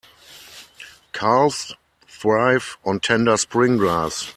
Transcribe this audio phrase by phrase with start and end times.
[1.13, 1.75] Calves
[2.07, 4.27] thrive on tender spring grass.